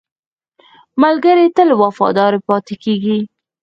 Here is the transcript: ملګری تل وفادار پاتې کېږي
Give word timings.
ملګری 1.01 1.47
تل 1.55 1.69
وفادار 1.81 2.33
پاتې 2.47 2.75
کېږي 2.83 3.17